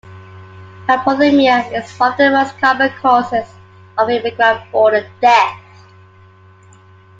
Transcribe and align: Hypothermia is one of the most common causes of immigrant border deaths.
Hypothermia 0.87 1.71
is 1.77 1.95
one 1.99 2.13
of 2.13 2.17
the 2.17 2.31
most 2.31 2.57
common 2.57 2.89
causes 2.99 3.45
of 3.99 4.09
immigrant 4.09 4.71
border 4.71 5.07
deaths. 5.21 5.83